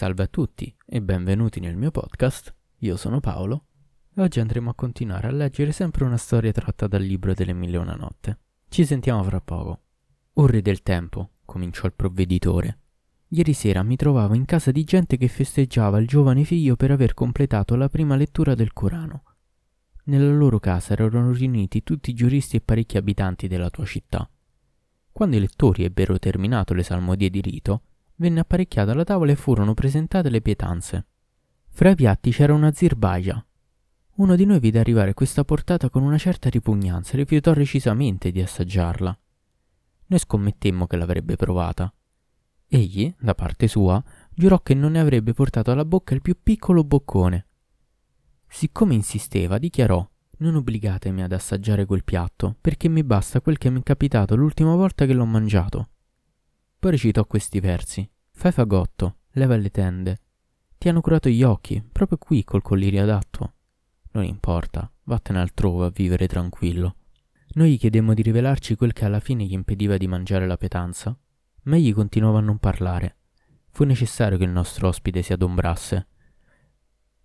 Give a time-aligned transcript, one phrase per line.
[0.00, 2.54] Salve a tutti e benvenuti nel mio podcast.
[2.78, 3.66] Io sono Paolo
[4.14, 7.76] e oggi andremo a continuare a leggere sempre una storia tratta dal libro delle mille
[7.76, 8.38] una notte.
[8.70, 9.82] Ci sentiamo fra poco.
[10.32, 12.78] Orre del tempo, cominciò il provveditore.
[13.28, 17.12] Ieri sera mi trovavo in casa di gente che festeggiava il giovane figlio per aver
[17.12, 19.24] completato la prima lettura del Corano.
[20.04, 24.26] Nella loro casa erano riuniti tutti i giuristi e parecchi abitanti della tua città.
[25.12, 27.82] Quando i lettori ebbero terminato le salmodie di rito,
[28.20, 31.06] venne apparecchiata la tavola e furono presentate le pietanze.
[31.70, 33.44] Fra i piatti c'era una zirbaia.
[34.16, 38.42] Uno di noi vide arrivare questa portata con una certa ripugnanza e rifiutò recisamente di
[38.42, 39.18] assaggiarla.
[40.06, 41.92] Noi scommettemmo che l'avrebbe provata.
[42.68, 46.84] Egli, da parte sua, giurò che non ne avrebbe portato alla bocca il più piccolo
[46.84, 47.46] boccone.
[48.46, 50.06] Siccome insisteva, dichiarò
[50.40, 54.74] non obbligatemi ad assaggiare quel piatto, perché mi basta quel che mi è capitato l'ultima
[54.74, 55.88] volta che l'ho mangiato.
[56.78, 58.10] Poi recitò questi versi.
[58.40, 60.20] Fai fagotto, leva le tende.
[60.78, 63.52] Ti hanno curato gli occhi, proprio qui col collirio adatto.
[64.12, 66.94] Non importa, vattene altrove a vivere tranquillo.
[67.48, 71.14] Noi gli chiedemmo di rivelarci quel che alla fine gli impediva di mangiare la pietanza
[71.64, 73.16] ma egli continuava a non parlare.
[73.72, 76.06] Fu necessario che il nostro ospite si adombrasse.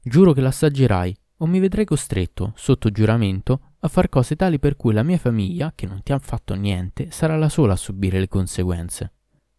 [0.01, 4.91] Giuro che l'assaggerai, o mi vedrai costretto, sotto giuramento, a far cose tali per cui
[4.91, 8.27] la mia famiglia, che non ti ha fatto niente, sarà la sola a subire le
[8.27, 9.13] conseguenze.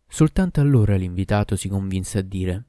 [0.08, 2.66] Soltanto allora l'invitato si convinse a dire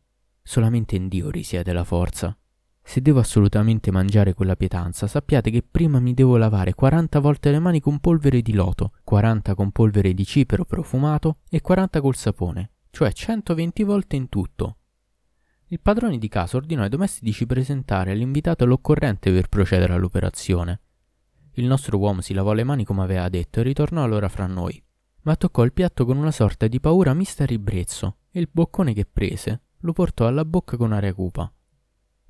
[0.48, 2.38] Solamente in Dio risiede la forza.
[2.82, 7.60] Se devo assolutamente mangiare quella pietanza, sappiate che prima mi devo lavare 40 volte le
[7.60, 12.72] mani con polvere di loto, 40 con polvere di cipero profumato e 40 col sapone,
[12.92, 14.78] cioè 120 volte in tutto.
[15.66, 20.80] Il padrone di casa ordinò ai domestici presentare all'invitato l'occorrente per procedere all'operazione.
[21.56, 24.82] Il nostro uomo si lavò le mani come aveva detto e ritornò allora fra noi,
[25.24, 28.94] ma toccò il piatto con una sorta di paura mista e ribrezzo, e il boccone
[28.94, 31.52] che prese lo portò alla bocca con aria cupa.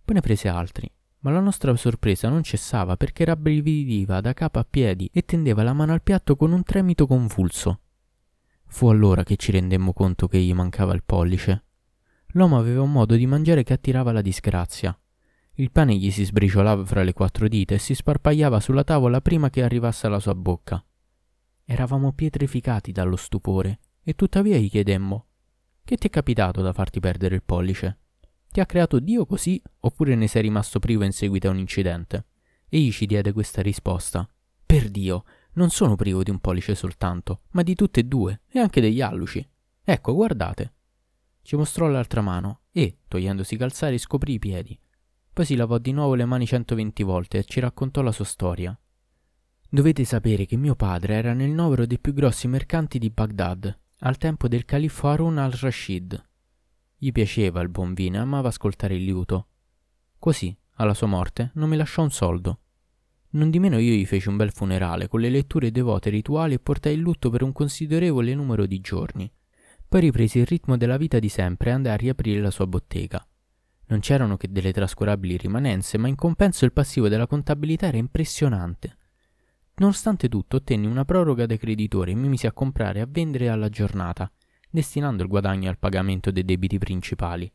[0.03, 4.67] Poi ne prese altri, ma la nostra sorpresa non cessava perché rabbrividiva da capo a
[4.69, 7.81] piedi e tendeva la mano al piatto con un tremito convulso.
[8.67, 11.63] Fu allora che ci rendemmo conto che gli mancava il pollice.
[12.31, 14.97] L'uomo aveva un modo di mangiare che attirava la disgrazia.
[15.53, 19.50] Il pane gli si sbriciolava fra le quattro dita e si sparpagliava sulla tavola prima
[19.50, 20.83] che arrivasse alla sua bocca.
[21.69, 25.25] Eravamo pietrificati dallo stupore e tuttavia gli chiedemmo:
[25.83, 27.97] Che ti è capitato da farti perdere il pollice?
[28.50, 32.27] Ti ha creato Dio così oppure ne sei rimasto privo in seguito a un incidente?
[32.69, 34.25] Egli ci diede questa risposta.
[34.66, 35.25] Per Dio,
[35.56, 39.01] non sono privo di un pollice soltanto, ma di tutte e due, e anche degli
[39.01, 39.45] alluci.
[39.83, 40.73] Ecco, guardate.
[41.41, 44.79] Ci mostrò l'altra mano e, togliendosi i calzari, scoprì i piedi.
[45.33, 48.79] Poi si lavò di nuovo le mani 120 volte e ci raccontò la sua storia.
[49.77, 54.17] Dovete sapere che mio padre era nel novero dei più grossi mercanti di Baghdad, al
[54.17, 56.29] tempo del califfo Harun al-Rashid,
[56.97, 59.49] gli piaceva il buon vino e amava ascoltare il liuto.
[60.17, 62.59] Così, alla sua morte, non mi lasciò un soldo.
[63.33, 66.59] Non di meno io gli feci un bel funerale con le letture devote rituali e
[66.59, 69.31] portai il lutto per un considerevole numero di giorni.
[69.88, 73.23] Poi ripresi il ritmo della vita di sempre e andai a riaprire la sua bottega.
[73.89, 78.97] Non c'erano che delle trascurabili rimanenze, ma in compenso il passivo della contabilità era impressionante.
[79.79, 83.49] Nonostante tutto, ottenni una proroga dai creditori e mi misi a comprare e a vendere
[83.49, 84.31] alla giornata,
[84.69, 87.51] destinando il guadagno al pagamento dei debiti principali.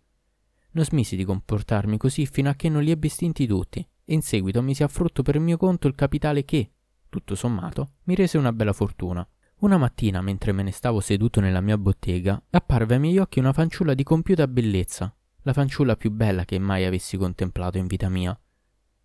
[0.73, 4.23] Non smisi di comportarmi così fino a che non li ebbi estinti tutti, e in
[4.23, 6.71] seguito misi a frutto per mio conto il capitale che,
[7.09, 9.27] tutto sommato, mi rese una bella fortuna.
[9.59, 13.53] Una mattina, mentre me ne stavo seduto nella mia bottega, apparve ai miei occhi una
[13.53, 18.37] fanciulla di compiuta bellezza, la fanciulla più bella che mai avessi contemplato in vita mia.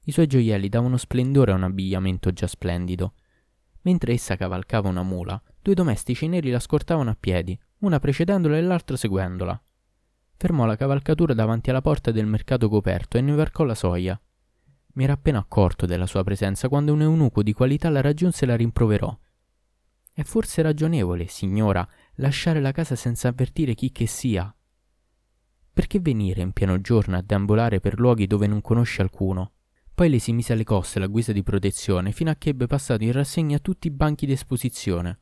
[0.08, 3.16] I suoi gioielli davano splendore a un abbigliamento già splendido.
[3.82, 8.62] Mentre essa cavalcava una mula, due domestici neri la scortavano a piedi, una precedendola e
[8.62, 9.62] l'altra seguendola.
[10.38, 14.18] Fermò la cavalcatura davanti alla porta del mercato coperto e ne varcò la soglia.
[14.94, 18.48] Mi era appena accorto della sua presenza quando un eunuco di qualità la raggiunse e
[18.48, 19.16] la rimproverò.
[20.14, 21.86] È forse ragionevole, signora,
[22.16, 24.56] lasciare la casa senza avvertire chi che sia.
[25.74, 29.52] Perché venire in pieno giorno a deambulare per luoghi dove non conosce alcuno?
[29.98, 33.04] Poi le si mise alle coste la guisa di protezione fino a che ebbe passato
[33.04, 35.20] in rassegna tutti i banchi d'esposizione.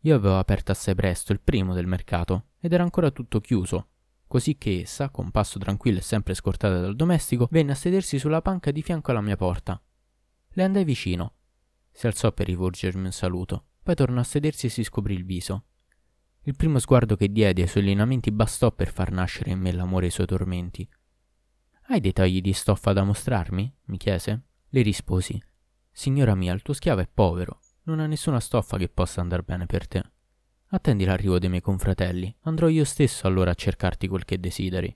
[0.00, 3.86] Io avevo aperto assai presto il primo del mercato ed era ancora tutto chiuso,
[4.26, 8.42] così che essa, con passo tranquillo e sempre scortata dal domestico, venne a sedersi sulla
[8.42, 9.80] panca di fianco alla mia porta.
[10.48, 11.34] Le andai vicino.
[11.92, 15.66] Si alzò per rivolgermi un saluto, poi tornò a sedersi e si scoprì il viso.
[16.42, 20.06] Il primo sguardo che diedi ai suoi lineamenti bastò per far nascere in me l'amore
[20.06, 20.88] e i suoi tormenti.
[21.86, 23.74] Hai dei tagli di stoffa da mostrarmi?
[23.84, 24.42] mi chiese.
[24.68, 25.42] Le risposi.
[25.90, 29.66] Signora mia, il tuo schiavo è povero non ha nessuna stoffa che possa andar bene
[29.66, 30.02] per te.
[30.68, 34.94] Attendi l'arrivo dei miei confratelli, andrò io stesso allora a cercarti quel che desideri.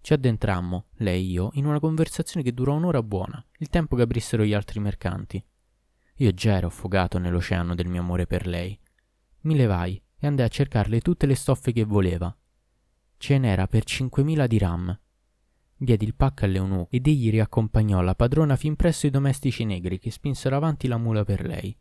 [0.00, 4.02] Ci addentrammo, lei e io, in una conversazione che durò un'ora buona, il tempo che
[4.02, 5.42] aprissero gli altri mercanti.
[6.18, 8.78] Io già ero affogato nell'oceano del mio amore per lei.
[9.42, 12.34] Mi levai e andai a cercarle tutte le stoffe che voleva.
[13.18, 14.98] Ce n'era per 5.000 dirham.
[15.76, 20.10] Diedi il pacco all'eunuco ed egli riaccompagnò la padrona fin presso i domestici negri che
[20.10, 21.76] spinsero avanti la mula per lei.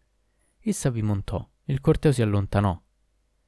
[0.60, 2.80] Essa vi montò e il corteo si allontanò,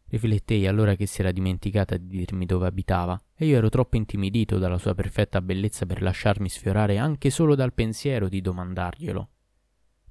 [0.10, 4.58] Riflettei allora che si era dimenticata di dirmi dove abitava e io ero troppo intimidito
[4.58, 9.30] dalla sua perfetta bellezza per lasciarmi sfiorare anche solo dal pensiero di domandarglielo.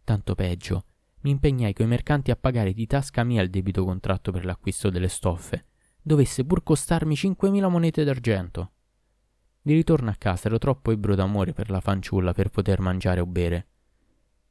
[0.05, 0.85] Tanto peggio,
[1.21, 5.09] mi impegnai coi mercanti a pagare di tasca mia il debito contratto per l'acquisto delle
[5.09, 5.65] stoffe.
[6.03, 8.73] Dovesse pur costarmi 5.000 monete d'argento.
[9.67, 13.27] Di ritorno a casa ero troppo ebbro d'amore per la fanciulla per poter mangiare o
[13.27, 13.67] bere.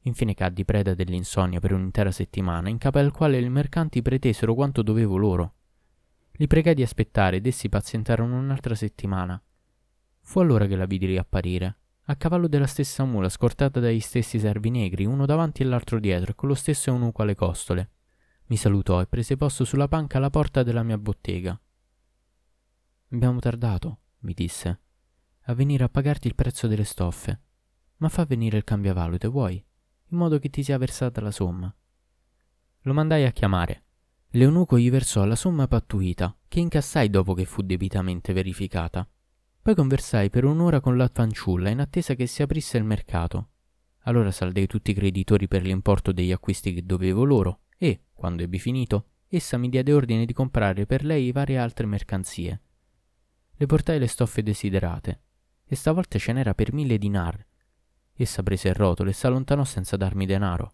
[0.02, 4.82] Infine caddi preda dell'insonnia per un'intera settimana, in capo al quale i mercanti pretesero quanto
[4.82, 5.54] dovevo loro.
[6.32, 9.42] Li pregai di aspettare ed essi pazientarono un'altra settimana.
[10.20, 11.78] Fu allora che la vidi riapparire,
[12.08, 16.32] a cavallo della stessa mula, scortata dagli stessi servi negri, uno davanti e l'altro dietro,
[16.32, 17.92] e con lo stesso eunuco alle costole.
[18.48, 21.58] Mi salutò e prese posto sulla panca alla porta della mia bottega.
[23.12, 24.82] Abbiamo tardato, mi disse,
[25.48, 27.40] a venire a pagarti il prezzo delle stoffe.
[27.98, 29.64] Ma fa venire il cambiavalute, vuoi?
[30.10, 31.74] in modo che ti sia versata la somma.
[32.82, 33.84] Lo mandai a chiamare.
[34.32, 39.08] L'eunuco gli versò la somma pattuita, che incassai dopo che fu debitamente verificata.
[39.62, 43.50] Poi conversai per un'ora con la fanciulla in attesa che si aprisse il mercato.
[44.02, 48.60] Allora saldai tutti i creditori per l'importo degli acquisti che dovevo loro e, quando ebbi
[48.60, 52.62] finito, essa mi diede ordine di comprare per lei varie altre mercanzie.
[53.56, 55.22] Le portai le stoffe desiderate,
[55.66, 57.46] e stavolta ce n'era per mille dinar,
[58.18, 60.72] Essa prese il rotolo e s'allontanò senza darmi denaro.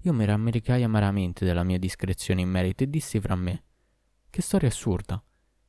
[0.00, 3.62] Io mi rammaricai amaramente della mia discrezione in merito e dissi fra me:
[4.28, 5.22] Che storia assurda!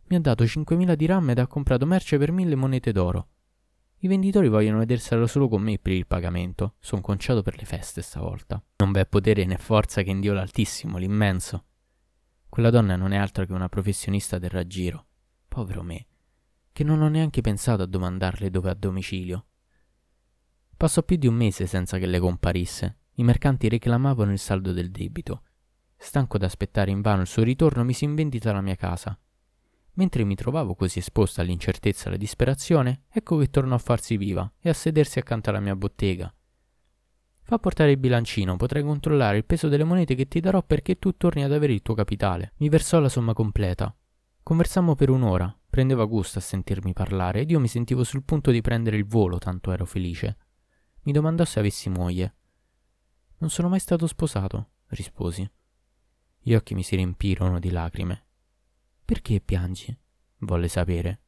[0.06, 3.28] Mi ha dato 5.000 dirham ed ha comprato merce per mille monete d'oro.
[4.00, 6.76] I venditori vogliono vederselo solo con me per il pagamento.
[6.80, 8.62] Sono conciato per le feste stavolta.
[8.78, 11.66] Non v'è potere né forza che in Dio l'Altissimo, l'immenso.
[12.50, 15.06] Quella donna non è altro che una professionista del raggiro.
[15.48, 16.08] Povero me,
[16.74, 19.46] che non ho neanche pensato a domandarle dove a domicilio.
[20.76, 22.98] Passò più di un mese senza che le comparisse.
[23.14, 25.44] I mercanti reclamavano il saldo del debito.
[25.96, 29.18] Stanco d'aspettare invano il suo ritorno, mi si invendita la mia casa.
[29.94, 34.52] Mentre mi trovavo così esposta all'incertezza e alla disperazione, ecco che tornò a farsi viva
[34.60, 36.34] e a sedersi accanto alla mia bottega.
[37.44, 41.16] Fa portare il bilancino, potrai controllare il peso delle monete che ti darò perché tu
[41.16, 42.54] torni ad avere il tuo capitale.
[42.58, 43.96] Mi versò la somma completa.
[44.42, 48.62] Conversammo per un'ora, prendeva gusto a sentirmi parlare ed io mi sentivo sul punto di
[48.62, 50.38] prendere il volo, tanto ero felice.
[51.02, 52.36] Mi domandò se avessi moglie.
[53.38, 55.50] Non sono mai stato sposato, risposi.
[56.38, 58.26] Gli occhi mi si riempirono di lacrime.
[59.04, 59.98] Perché piangi?
[60.42, 61.22] volle sapere.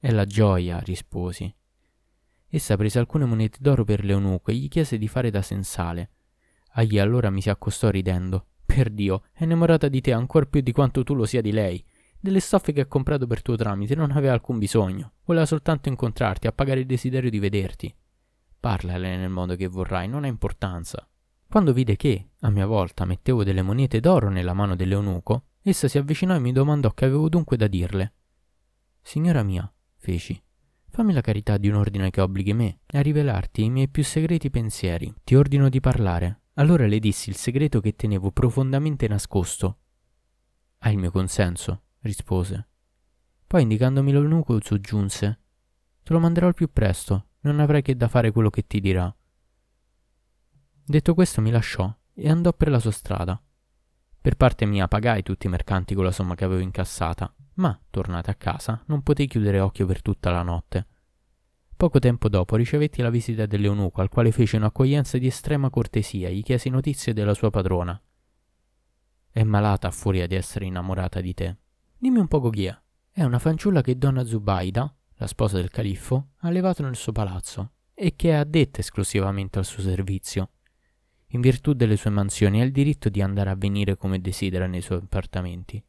[0.00, 1.54] È la gioia, risposi.
[2.48, 6.10] Essa prese alcune monete d'oro per l'eunuco e gli chiese di fare da sensale.
[6.72, 8.48] Agli allora mi si accostò ridendo.
[8.66, 11.84] Per Dio, è innamorata di te ancor più di quanto tu lo sia di lei.
[12.24, 15.14] Delle stoffe che ha comprato per tuo tramite non aveva alcun bisogno.
[15.24, 17.92] Voleva soltanto incontrarti, a pagare il desiderio di vederti.
[18.60, 21.04] Parlale nel modo che vorrai, non ha importanza.
[21.48, 25.98] Quando vide che, a mia volta, mettevo delle monete d'oro nella mano dell'eunuco, essa si
[25.98, 28.12] avvicinò e mi domandò che avevo dunque da dirle.
[29.00, 30.40] Signora mia, feci,
[30.90, 34.48] fammi la carità di un ordine che obblighi me a rivelarti i miei più segreti
[34.48, 35.12] pensieri.
[35.24, 36.42] Ti ordino di parlare.
[36.54, 39.78] Allora le dissi il segreto che tenevo profondamente nascosto.
[40.78, 42.68] Hai il mio consenso, rispose.
[43.46, 45.40] Poi, indicandomi l'eunuco, soggiunse:
[46.02, 49.14] Te lo manderò al più presto non avrai che da fare quello che ti dirà.
[50.84, 53.40] Detto questo mi lasciò e andò per la sua strada.
[54.20, 58.30] Per parte mia pagai tutti i mercanti con la somma che avevo incassata, ma, tornata
[58.30, 60.86] a casa, non potei chiudere occhio per tutta la notte.
[61.76, 66.36] Poco tempo dopo ricevetti la visita dell'eunuco, al quale fece un'accoglienza di estrema cortesia e
[66.36, 68.00] gli chiesi notizie della sua padrona.
[69.30, 71.56] È malata a furia di essere innamorata di te.
[72.02, 72.76] Dimmi un poco chi è.
[73.12, 77.74] È una fanciulla che donna Zubaida, la sposa del califfo, ha levato nel suo palazzo
[77.94, 80.50] e che è addetta esclusivamente al suo servizio.
[81.28, 84.80] In virtù delle sue mansioni ha il diritto di andare a venire come desidera nei
[84.80, 85.80] suoi appartamenti.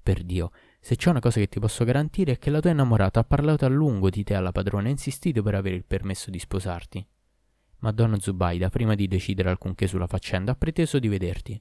[0.00, 3.18] Per Dio, se c'è una cosa che ti posso garantire è che la tua innamorata
[3.18, 6.30] ha parlato a lungo di te alla padrona e ha insistito per avere il permesso
[6.30, 7.04] di sposarti.
[7.78, 11.60] Ma donna Zubaida, prima di decidere alcunché sulla faccenda, ha preteso di vederti.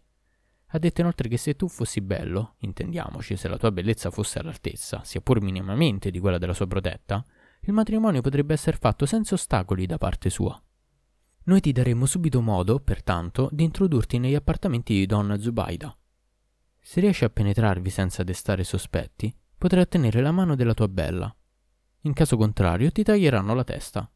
[0.72, 5.02] Ha detto inoltre che se tu fossi bello, intendiamoci, se la tua bellezza fosse all'altezza,
[5.04, 7.24] sia pur minimamente di quella della sua protetta,
[7.62, 10.62] il matrimonio potrebbe essere fatto senza ostacoli da parte sua.
[11.44, 15.98] Noi ti daremo subito modo, pertanto, di introdurti negli appartamenti di donna Zubaida.
[16.82, 21.34] Se riesci a penetrarvi senza destare sospetti, potrai ottenere la mano della tua bella.
[22.02, 24.10] In caso contrario ti taglieranno la testa.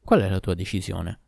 [0.00, 1.20] Qual è la tua decisione?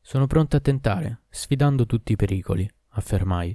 [0.00, 2.68] Sono pronto a tentare, sfidando tutti i pericoli,
[3.02, 3.54] affermai.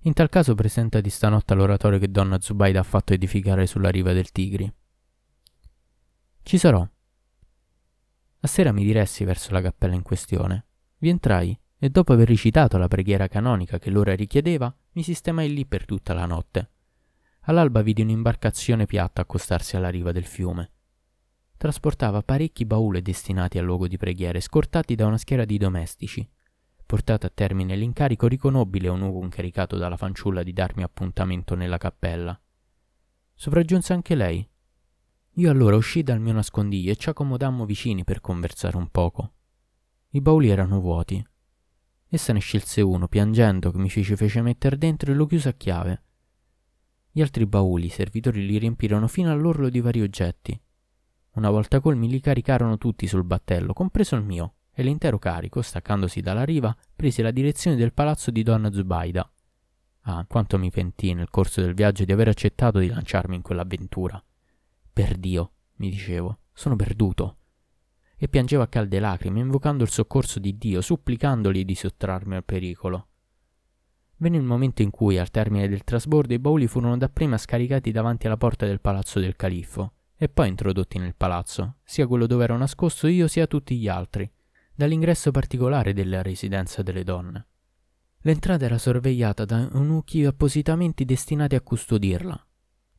[0.00, 4.32] In tal caso presentati stanotte all'oratorio che donna Zubaida ha fatto edificare sulla riva del
[4.32, 4.72] Tigri.
[6.42, 6.88] Ci sarò.
[8.40, 10.66] A sera mi diressi verso la cappella in questione.
[10.98, 15.66] Vi entrai e dopo aver recitato la preghiera canonica che l'ora richiedeva, mi sistemai lì
[15.66, 16.70] per tutta la notte.
[17.48, 20.70] All'alba vidi un'imbarcazione piatta accostarsi alla riva del fiume.
[21.56, 26.28] Trasportava parecchi bauli destinati al luogo di preghiere, scortati da una schiera di domestici.
[26.86, 32.40] Portato a termine l'incarico, riconobile un uomo incaricato dalla fanciulla di darmi appuntamento nella cappella.
[33.34, 34.48] Sopraggiunse anche lei.
[35.32, 39.32] Io allora uscii dal mio nascondiglio e ci accomodammo vicini per conversare un poco.
[40.10, 41.26] I bauli erano vuoti.
[42.08, 45.54] Essa ne scelse uno, piangendo, che mi ci fece mettere dentro e lo chiuse a
[45.54, 46.02] chiave.
[47.10, 50.58] Gli altri bauli, i servitori li riempirono fino all'orlo di vari oggetti.
[51.32, 56.20] Una volta colmi li caricarono tutti sul battello, compreso il mio, e l'intero carico, staccandosi
[56.20, 59.26] dalla riva, prese la direzione del palazzo di donna Zubaida.
[60.02, 64.22] Ah, quanto mi pentii nel corso del viaggio di aver accettato di lanciarmi in quell'avventura.
[64.92, 67.38] Per Dio, mi dicevo, sono perduto.
[68.18, 73.08] E piangevo a calde lacrime, invocando il soccorso di Dio, supplicandogli di sottrarmi al pericolo.
[74.18, 78.26] Venne il momento in cui, al termine del trasbordo, i bauli furono dapprima scaricati davanti
[78.26, 82.56] alla porta del palazzo del califfo e poi introdotti nel palazzo, sia quello dove ero
[82.58, 84.30] nascosto io sia tutti gli altri,
[84.76, 87.46] dall'ingresso particolare della residenza delle donne.
[88.20, 92.46] L'entrata era sorvegliata da eunuchi appositamente destinati a custodirla.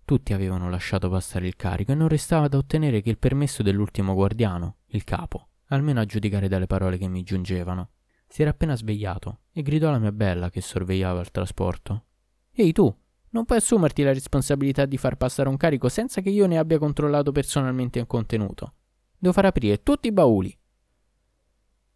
[0.03, 4.13] Tutti avevano lasciato passare il carico e non restava da ottenere che il permesso dell'ultimo
[4.13, 7.89] guardiano, il capo, almeno a giudicare dalle parole che mi giungevano.
[8.27, 12.05] Si era appena svegliato e gridò alla mia bella che sorvegliava il trasporto.
[12.53, 12.93] Ehi tu,
[13.29, 16.79] non puoi assumerti la responsabilità di far passare un carico senza che io ne abbia
[16.79, 18.73] controllato personalmente il contenuto.
[19.17, 20.57] Devo far aprire tutti i bauli.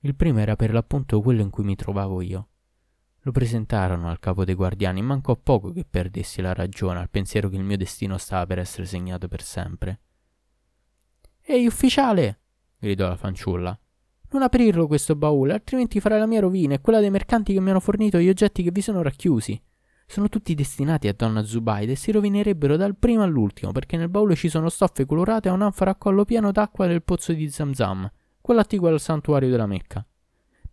[0.03, 2.47] Il primo era per l'appunto quello in cui mi trovavo io.
[3.21, 7.57] Lo presentarono al capo dei guardiani, mancò poco che perdessi la ragione al pensiero che
[7.57, 9.99] il mio destino stava per essere segnato per sempre.
[11.43, 12.39] Ehi, ufficiale!
[12.79, 13.79] gridò la fanciulla.
[14.31, 17.69] Non aprirlo questo baule, altrimenti farai la mia rovina e quella dei mercanti che mi
[17.69, 19.61] hanno fornito gli oggetti che vi sono racchiusi.
[20.07, 24.35] Sono tutti destinati a donna Zubaida e si rovinerebbero dal primo all'ultimo, perché nel baule
[24.35, 28.09] ci sono stoffe colorate e un'anfora a collo pieno d'acqua del pozzo di Zamzam,
[28.41, 30.05] quello attiguo al santuario della Mecca.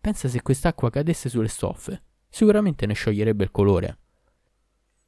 [0.01, 2.03] Pensa se quest'acqua cadesse sulle stoffe.
[2.29, 3.99] Sicuramente ne scioglierebbe il colore.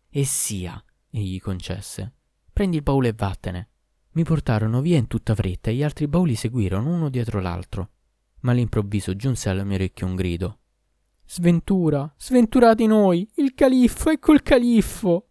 [0.08, 2.14] E sia, egli concesse.
[2.52, 3.68] Prendi il baule e vattene.
[4.12, 7.90] Mi portarono via in tutta fretta e gli altri bauli seguirono uno dietro l'altro
[8.40, 10.58] ma all'improvviso giunse alle mie orecchie un grido.
[11.26, 15.28] Sventura, sventurati noi, il califfo, ecco il califfo!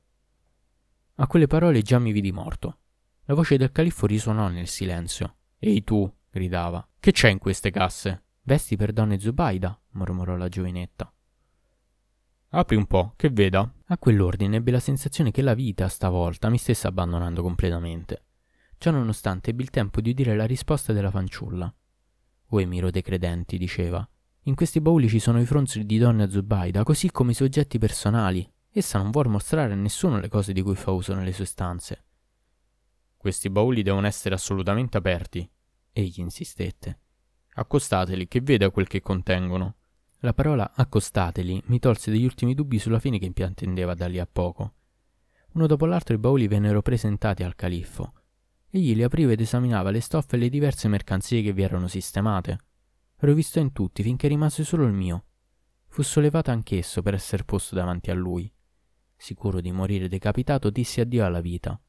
[1.16, 2.78] A quelle parole già mi vidi morto.
[3.26, 5.36] La voce del califfo risuonò nel silenzio.
[5.60, 8.24] Ehi tu, gridava, che c'è in queste casse?
[8.44, 11.12] Vesti per donne Zubaida, mormorò la giovinetta.
[12.52, 13.70] Apri un po', che veda.
[13.88, 18.24] A quell'ordine ebbe la sensazione che la vita, stavolta, mi stesse abbandonando completamente.
[18.78, 21.72] Ciò nonostante ebbi il tempo di udire la risposta della fanciulla.
[22.52, 24.08] O emiro dei credenti, diceva.
[24.44, 27.78] In questi bauli ci sono i fronzoli di donna Zubaida, così come i suoi oggetti
[27.78, 28.50] personali.
[28.72, 32.06] Essa non vuole mostrare a nessuno le cose di cui fa uso nelle sue stanze.
[33.18, 35.48] Questi bauli devono essere assolutamente aperti,
[36.00, 37.00] egli insistette.
[37.54, 39.76] Accostateli, che veda quel che contengono.
[40.20, 44.28] La parola accostateli mi tolse degli ultimi dubbi sulla fine che intendeva da lì a
[44.30, 44.74] poco.
[45.54, 48.14] Uno dopo l'altro i bauli vennero presentati al califfo.
[48.70, 52.60] Egli li apriva ed esaminava le stoffe e le diverse mercanzie che vi erano sistemate.
[53.18, 55.26] Rovistò in tutti finché rimase solo il mio.
[55.88, 58.52] Fu sollevato anch'esso per essere posto davanti a lui.
[59.16, 61.80] Sicuro di morire decapitato, disse addio alla vita.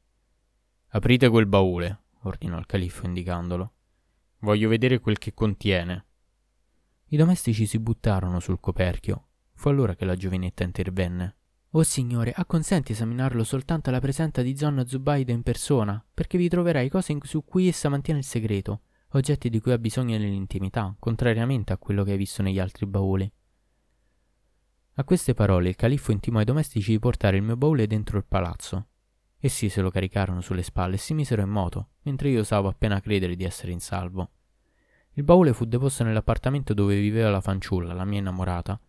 [0.89, 3.73] Aprite quel baule, ordinò il califfo indicandolo.
[4.43, 6.05] Voglio vedere quel che contiene.
[7.09, 9.27] I domestici si buttarono sul coperchio.
[9.53, 11.35] Fu allora che la giovinetta intervenne.
[11.71, 16.89] Oh signore, acconsenti esaminarlo soltanto alla presenza di Zonna Zubaida in persona, perché vi troverai
[16.89, 21.77] cose su cui essa mantiene il segreto, oggetti di cui ha bisogno nell'intimità, contrariamente a
[21.77, 23.31] quello che hai visto negli altri bauli.
[24.95, 28.25] A queste parole il califfo intimò ai domestici di portare il mio baule dentro il
[28.25, 28.87] palazzo.
[29.41, 33.01] Essi se lo caricarono sulle spalle e si misero in moto, mentre io osavo appena
[33.01, 34.31] credere di essere in salvo.
[35.15, 38.79] Il baule fu deposto nell'appartamento dove viveva la fanciulla, la mia innamorata,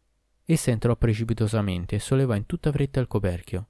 [0.44, 3.68] Essa entrò precipitosamente e sollevò in tutta fretta il coperchio.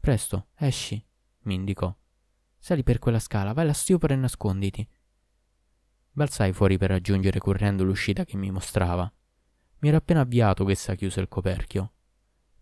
[0.00, 1.02] Presto, esci,
[1.42, 1.94] mi indicò.
[2.58, 4.88] Sali per quella scala, vai alla stiopera e nasconditi.
[6.10, 9.12] Balzai fuori per raggiungere correndo l'uscita che mi mostrava.
[9.78, 11.92] Mi ero appena avviato che essa chiuse il coperchio.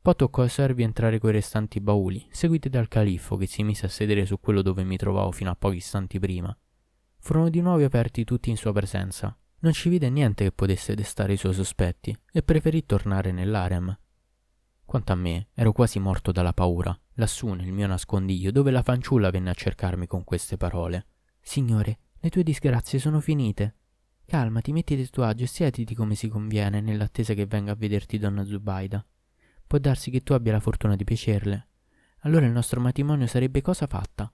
[0.02, 3.88] Poi toccò ai servi entrare coi restanti bauli, seguiti dal califfo che si mise a
[3.88, 6.54] sedere su quello dove mi trovavo fino a pochi istanti prima.
[7.21, 9.37] Furono di nuovo aperti tutti in sua presenza.
[9.61, 13.97] Non ci vide niente che potesse destare i suoi sospetti e preferì tornare nell'arem.
[14.85, 19.30] Quanto a me, ero quasi morto dalla paura, lassù nel mio nascondiglio, dove la fanciulla
[19.30, 21.06] venne a cercarmi con queste parole.
[21.40, 23.76] Signore, le tue disgrazie sono finite.
[24.26, 28.18] Calmati, mettiti a tuo agio e siediti come si conviene, nell'attesa che venga a vederti
[28.18, 29.06] donna Zubaida.
[29.73, 31.69] Può darsi che tu abbia la fortuna di piacerle.
[32.25, 34.31] Allora il nostro matrimonio sarebbe cosa fatta.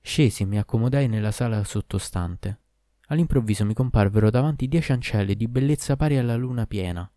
[0.00, 2.60] Scesi e mi accomodai nella sala sottostante.
[3.08, 7.10] All'improvviso mi comparvero davanti dieci ancelle di bellezza pari alla luna piena.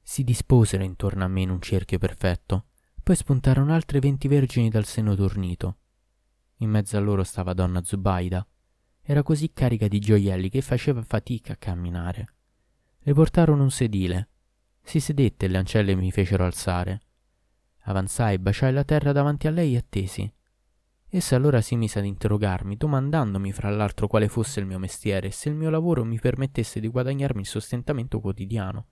[0.00, 2.66] Si disposero intorno a me in un cerchio perfetto,
[3.02, 5.78] poi spuntarono altre venti vergini dal seno tornito.
[6.58, 8.46] In mezzo a loro stava donna Zubaida.
[9.02, 12.34] Era così carica di gioielli che faceva fatica a camminare.
[13.00, 14.28] Le portarono un sedile
[14.82, 17.00] si sedette e le ancelle mi fecero alzare.
[17.84, 20.32] Avanzai, baciai la terra davanti a lei e attesi.
[21.08, 25.30] Essa allora si mise ad interrogarmi, domandandomi fra l'altro quale fosse il mio mestiere e
[25.30, 28.86] se il mio lavoro mi permettesse di guadagnarmi il sostentamento quotidiano.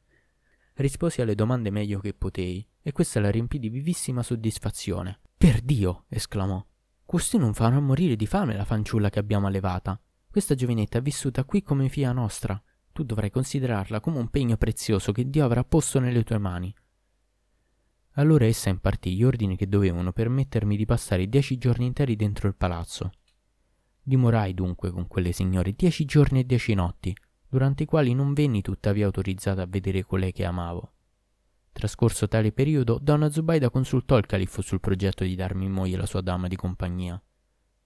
[0.75, 5.21] Risposi alle domande meglio che potei, e questa la riempì di vivissima soddisfazione.
[5.37, 6.05] Per Dio!
[6.09, 6.65] esclamò.
[7.05, 10.01] Costui non farà morire di fame la fanciulla che abbiamo allevata.
[10.31, 15.13] Questa giovinetta è vissuta qui come figlia nostra tu dovrai considerarla come un pegno prezioso
[15.13, 16.75] che Dio avrà posto nelle tue mani.
[18.15, 22.55] Allora essa impartì gli ordini che dovevano permettermi di passare dieci giorni interi dentro il
[22.55, 23.13] palazzo.
[24.03, 27.15] Dimorai dunque con quelle signore dieci giorni e dieci notti,
[27.49, 30.93] durante i quali non venni tuttavia autorizzata a vedere colei che amavo.
[31.73, 36.07] Trascorso tale periodo, donna Zubaida consultò il califfo sul progetto di darmi in moglie la
[36.07, 37.21] sua dama di compagnia.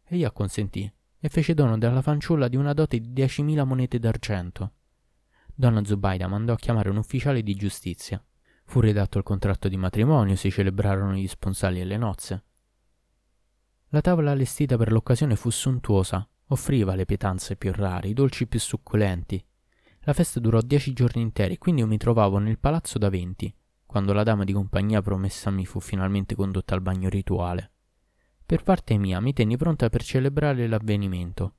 [0.07, 4.73] Egli acconsentì e fece dono della fanciulla di una dote di diecimila monete d'argento.
[5.57, 8.23] Donna Zubaida mandò a chiamare un ufficiale di giustizia.
[8.65, 12.45] Fu redatto il contratto di matrimonio, si celebrarono gli sponsali e le nozze.
[13.89, 18.59] La tavola allestita per l'occasione fu sontuosa, offriva le pietanze più rare, i dolci più
[18.59, 19.45] succulenti.
[20.01, 23.55] La festa durò dieci giorni interi, quindi io mi trovavo nel palazzo da venti,
[23.87, 27.71] quando la dama di compagnia promessa mi fu finalmente condotta al bagno rituale.
[28.45, 31.55] Per parte mia mi tenni pronta per celebrare l'avvenimento.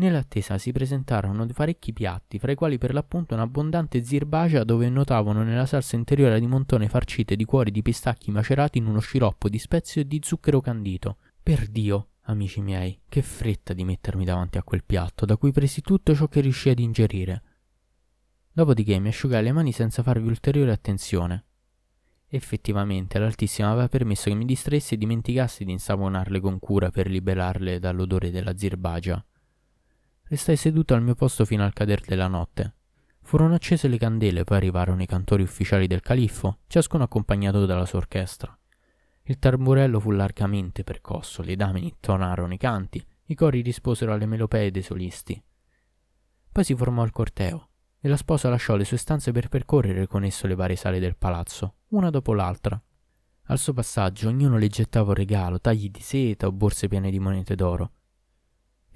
[0.00, 5.66] Nell'attesa si presentarono parecchi piatti, fra i quali per l'appunto un'abbondante zirbacia dove notavano nella
[5.66, 10.02] salsa interiore di montone farcite di cuori di pistacchi macerati in uno sciroppo di spezie
[10.02, 11.16] e di zucchero candito.
[11.42, 15.80] Per Dio, amici miei, che fretta di mettermi davanti a quel piatto, da cui presi
[15.80, 17.42] tutto ciò che riuscii ad ingerire.
[18.52, 21.44] Dopodiché mi asciugai le mani senza farvi ulteriore attenzione.
[22.28, 27.80] Effettivamente l'Altissimo aveva permesso che mi distraessi e dimenticassi di insaponarle con cura per liberarle
[27.80, 29.20] dall'odore della zirbagia.
[30.30, 32.74] Restai seduto al mio posto fino al cader della notte.
[33.22, 38.00] Furono accese le candele, poi arrivarono i cantori ufficiali del califfo, ciascuno accompagnato dalla sua
[38.00, 38.54] orchestra.
[39.22, 44.70] Il tamburello fu largamente percosso, le dame intonarono i canti, i cori risposero alle melopee
[44.70, 45.42] dei solisti.
[46.52, 50.24] Poi si formò il corteo e la sposa lasciò le sue stanze per percorrere con
[50.24, 52.78] esso le varie sale del palazzo, una dopo l'altra.
[53.44, 57.18] Al suo passaggio ognuno le gettava un regalo, tagli di seta o borse piene di
[57.18, 57.92] monete d'oro.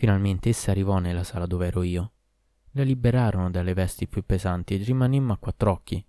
[0.02, 2.10] Finalmente essa arrivò nella sala dove ero io.
[2.72, 6.04] La liberarono dalle vesti più pesanti e rimanemmo a quattro occhi.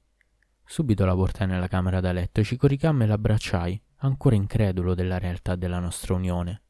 [0.65, 5.55] Subito la portai nella camera da letto ci coricammo e l'abbracciai, ancora incredulo della realtà
[5.55, 6.63] della nostra unione.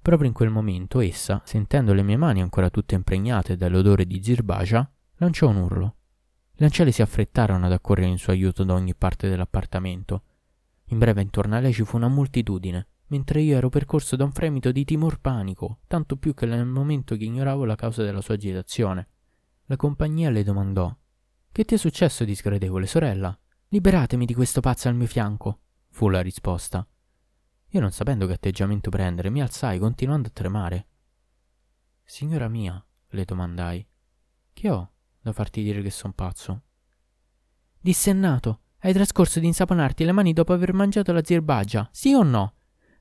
[0.00, 4.90] Proprio in quel momento essa, sentendo le mie mani ancora tutte impregnate dall'odore di zirbacia,
[5.16, 5.96] lanciò un urlo.
[6.52, 10.22] Le ancelle si affrettarono ad accorrere in suo aiuto da ogni parte dell'appartamento.
[10.86, 14.32] In breve intorno a lei ci fu una moltitudine, mentre io ero percorso da un
[14.32, 18.34] fremito di timor panico, tanto più che nel momento che ignoravo la causa della sua
[18.34, 19.08] agitazione.
[19.66, 20.92] La compagnia le domandò
[21.52, 23.38] Che ti è successo, disgradevole sorella?
[23.68, 26.84] Liberatemi di questo pazzo al mio fianco, fu la risposta.
[27.68, 30.86] Io non sapendo che atteggiamento prendere, mi alzai continuando a tremare.
[32.02, 33.86] Signora mia, le domandai,
[34.52, 36.62] che ho da farti dire che son pazzo?
[37.78, 42.54] Dissennato, hai trascorso di insaponarti le mani dopo aver mangiato la zirbagia, sì o no?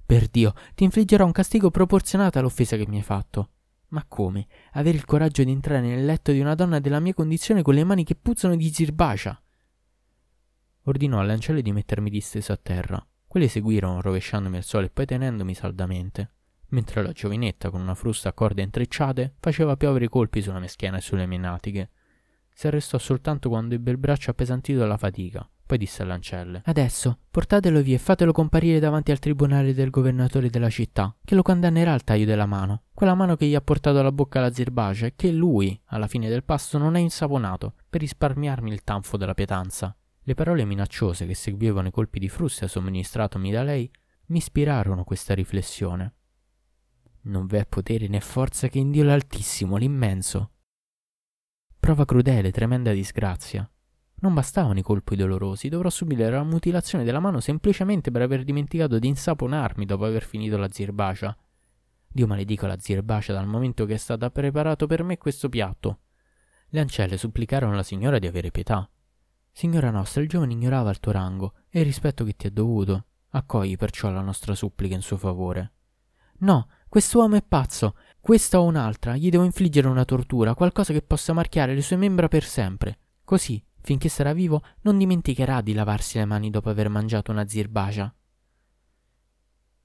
[0.06, 3.50] Per Dio, ti infliggerò un castigo proporzionato all'offesa che mi hai fatto.
[3.90, 4.48] Ma come?
[4.74, 7.84] Avere il coraggio di entrare nel letto di una donna della mia condizione con le
[7.84, 9.40] mani che puzzano di zirbacia?
[10.86, 13.06] Ordinò alle ancelle di mettermi disteso a terra.
[13.28, 16.32] Quelle seguirono, rovesciandomi al suolo e poi tenendomi saldamente,
[16.70, 20.98] mentre la giovinetta, con una frusta a corde intrecciate, faceva piovere colpi sulla mia schiena
[20.98, 21.90] e sulle mie natiche.
[22.52, 25.48] Si arrestò soltanto quando ebbe il braccio appesantito dalla fatica.
[25.66, 30.70] Poi disse all'ancelle: Adesso portatelo via e fatelo comparire davanti al tribunale del governatore della
[30.70, 32.84] città, che lo condannerà al taglio della mano.
[32.94, 36.30] Quella mano che gli ha portato alla bocca la zirbacia e che lui, alla fine
[36.30, 39.96] del pasto, non ha insaponato per risparmiarmi il tanfo della pietanza.
[40.26, 43.90] Le parole minacciose che seguivano i colpi di frusta somministratomi da lei
[44.28, 46.14] mi ispirarono questa riflessione.
[47.24, 50.52] Non v'è potere né forza che in Dio l'Altissimo, l'immenso.
[51.80, 53.70] Prova crudele, tremenda disgrazia.
[54.24, 58.98] Non bastavano i colpi dolorosi, dovrò subire la mutilazione della mano semplicemente per aver dimenticato
[58.98, 61.38] di insaponarmi dopo aver finito la zirbacia.
[62.08, 66.00] Dio maledico la zirbacia dal momento che è stato preparato per me questo piatto.
[66.70, 68.90] Le ancelle supplicarono alla signora di avere pietà.
[69.52, 73.08] Signora nostra, il giovane ignorava il tuo rango e il rispetto che ti è dovuto.
[73.32, 75.74] Accogli perciò la nostra supplica in suo favore.
[76.40, 77.98] No, quest'uomo è pazzo.
[78.22, 82.30] Questa o un'altra, gli devo infliggere una tortura, qualcosa che possa marchiare le sue membra
[82.30, 83.00] per sempre.
[83.26, 88.14] Così, finché sarà vivo, non dimenticherà di lavarsi le mani dopo aver mangiato una zirbacia.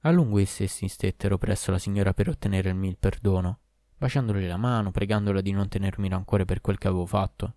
[0.03, 3.59] A lungo essi si stettero presso la signora per ottenere il mio perdono,
[3.97, 7.55] baciandole la mano, pregandola di non tenermi rancore per quel che avevo fatto.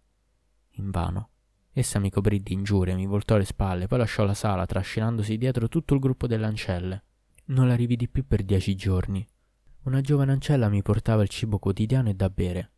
[0.72, 1.28] Invano.
[1.72, 5.68] Essa mi coprì di ingiurie, mi voltò le spalle, poi lasciò la sala, trascinandosi dietro
[5.68, 7.04] tutto il gruppo delle ancelle.
[7.46, 9.24] Non la rividi più per dieci giorni.
[9.84, 12.71] Una giovane ancella mi portava il cibo quotidiano e da bere.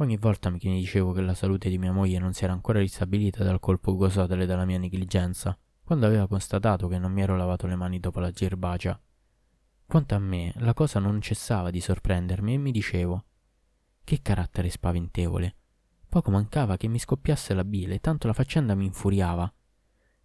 [0.00, 3.44] Ogni volta mi dicevo che la salute di mia moglie non si era ancora ristabilita
[3.44, 7.76] dal colpo causatole dalla mia negligenza, quando aveva constatato che non mi ero lavato le
[7.76, 8.98] mani dopo la gerbacia.
[9.84, 13.24] Quanto a me, la cosa non cessava di sorprendermi e mi dicevo:
[14.02, 15.56] Che carattere spaventevole!
[16.08, 19.52] Poco mancava che mi scoppiasse la bile, tanto la faccenda mi infuriava.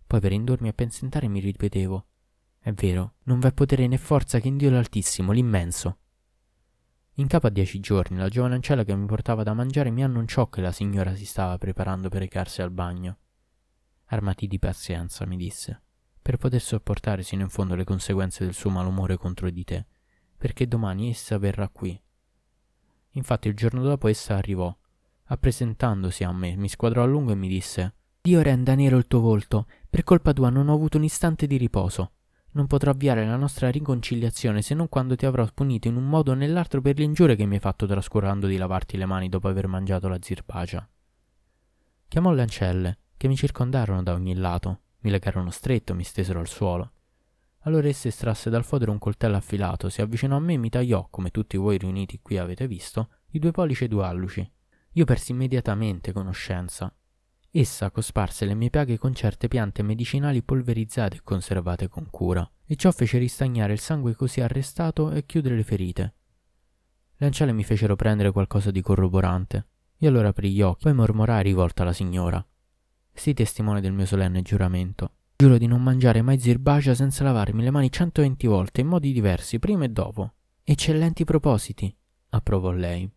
[0.08, 2.06] Poi per indurmi a pensentare mi ripetevo:
[2.60, 5.98] È vero, non v'è potere né forza che in Dio l'Altissimo, l'immenso.
[7.18, 10.50] In capo a dieci giorni, la giovane ancella che mi portava da mangiare mi annunciò
[10.50, 13.20] che la signora si stava preparando per recarsi al bagno.
[14.08, 15.82] Armati di pazienza, mi disse,
[16.22, 19.86] per poter sopportare sino in fondo le conseguenze del suo malumore contro di te,
[20.38, 21.98] perché domani essa verrà qui.
[23.12, 24.76] Infatti il giorno dopo essa arrivò,
[25.28, 29.22] appresentandosi a me, mi squadrò a lungo e mi disse Dio renda nero il tuo
[29.22, 32.15] volto, per colpa tua non ho avuto un istante di riposo.
[32.56, 36.32] Non potrò avviare la nostra riconciliazione se non quando ti avrò punito in un modo
[36.32, 39.50] o nell'altro per le ingiurie che mi hai fatto trascurando di lavarti le mani dopo
[39.50, 40.88] aver mangiato la zirbacia.
[42.08, 46.48] Chiamò le ancelle che mi circondarono da ogni lato, mi legarono stretto, mi stesero al
[46.48, 46.92] suolo.
[47.64, 51.08] Allora essa estrasse dal fodero un coltello affilato, si avvicinò a me e mi tagliò,
[51.10, 54.50] come tutti voi riuniti qui avete visto, i due pollici e due alluci.
[54.94, 56.96] Io persi immediatamente conoscenza.
[57.58, 62.76] Essa cosparse le mie piaghe con certe piante medicinali polverizzate e conservate con cura, e
[62.76, 66.14] ciò fece ristagnare il sangue così arrestato e chiudere le ferite.
[67.16, 69.68] Le ancelle mi fecero prendere qualcosa di corroborante.
[70.00, 72.46] Io allora aprii gli occhi, poi mormorai rivolta alla signora.
[73.14, 75.12] Sii testimone del mio solenne giuramento.
[75.38, 79.60] Giuro di non mangiare mai zirbacia senza lavarmi le mani 120 volte in modi diversi,
[79.60, 80.34] prima e dopo.
[80.62, 81.96] Eccellenti propositi,
[82.32, 83.10] approvò lei.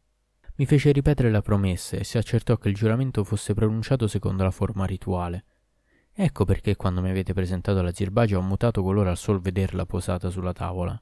[0.59, 4.51] Mi fece ripetere la promessa e si accertò che il giuramento fosse pronunciato secondo la
[4.51, 5.45] forma rituale.
[6.13, 10.31] Ecco perché quando mi avete presentato la zirbagia ho mutato colore al sol vederla posata
[10.31, 11.01] sulla tavola.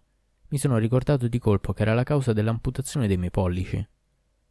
[0.49, 3.83] Mi sono ricordato di colpo che era la causa dell'amputazione dei miei pollici.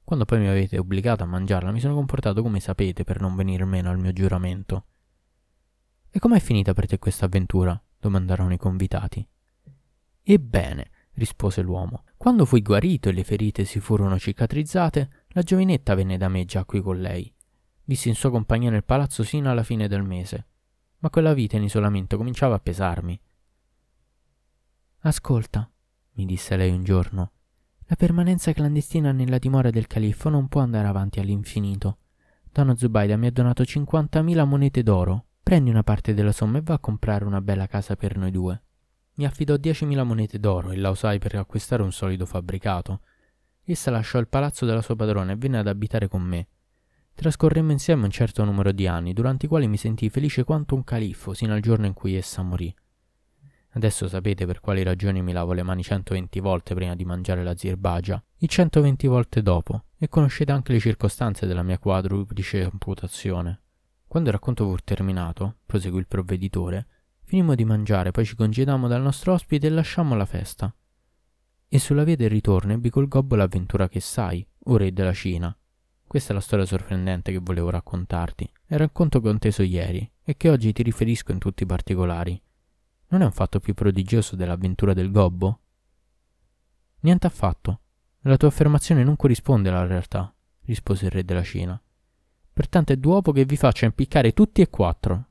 [0.03, 3.63] Quando poi mi avete obbligato a mangiarla, mi sono comportato come sapete per non venir
[3.65, 4.85] meno al mio giuramento.
[6.09, 7.79] E com'è finita per te questa avventura?
[7.99, 9.27] domandarono i convitati.
[10.23, 16.17] Ebbene, rispose l'uomo, quando fui guarito e le ferite si furono cicatrizzate, la giovinetta venne
[16.17, 17.31] da me già qui con lei.
[17.83, 20.47] Vissi in sua compagnia nel palazzo sino alla fine del mese,
[20.99, 23.19] ma quella vita in isolamento cominciava a pesarmi.
[24.99, 25.69] Ascolta,
[26.13, 27.31] mi disse lei un giorno,
[27.87, 31.99] la permanenza clandestina nella dimora del califfo non può andare avanti all'infinito.
[32.51, 35.25] Donna Zubaida mi ha donato 50.000 monete d'oro.
[35.43, 38.63] Prendi una parte della somma e va a comprare una bella casa per noi due.
[39.17, 43.01] Mi affidò 10.000 monete d'oro e la usai per acquistare un solido fabbricato.
[43.63, 46.47] Essa lasciò il palazzo della sua padrona e venne ad abitare con me.
[47.13, 50.83] Trascorremmo insieme un certo numero di anni, durante i quali mi sentii felice quanto un
[50.83, 52.73] califfo, sino al giorno in cui essa morì.
[53.69, 57.55] Adesso sapete per quali ragioni mi lavo le mani 120 volte prima di mangiare la
[57.55, 63.61] zirbagia e 120 volte dopo, e conoscete anche le circostanze della mia quadruplice amputazione.
[64.07, 66.87] Quando il racconto fu terminato, proseguì il provveditore,
[67.25, 70.73] finimmo di mangiare, poi ci congedammo dal nostro ospite e lasciammo la festa.
[71.67, 75.55] E sulla via del ritorno ebbi col gobbo l'avventura che sai, o re della Cina.
[76.07, 78.49] Questa è la storia sorprendente che volevo raccontarti.
[78.65, 81.65] È il racconto che ho inteso ieri e che oggi ti riferisco in tutti i
[81.65, 82.39] particolari.
[83.07, 85.59] Non è un fatto più prodigioso dell'avventura del gobbo?
[87.01, 87.81] Niente affatto.
[88.21, 90.33] La tua affermazione non corrisponde alla realtà,
[90.65, 91.79] rispose il re della Cina.
[92.53, 95.27] Pertanto è d'uopo che vi faccia impiccare tutti e quattro.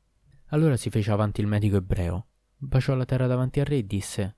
[0.49, 4.37] Allora si fece avanti il medico ebreo, baciò la terra davanti al re e disse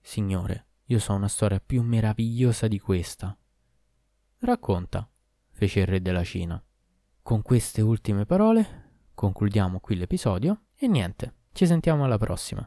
[0.00, 3.34] Signore, io so una storia più meravigliosa di questa.
[4.40, 5.08] Racconta,
[5.52, 6.62] fece il re della Cina.
[7.22, 8.82] Con queste ultime parole
[9.14, 12.62] concludiamo qui l'episodio e niente, ci sentiamo alla prossima.